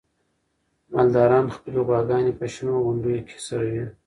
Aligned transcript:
مالداران 0.93 1.47
خپلې 1.55 1.79
غواګانې 1.87 2.31
په 2.39 2.45
شنو 2.53 2.75
غونډیو 2.85 3.25
کې 3.27 3.37
څروي. 3.45 3.83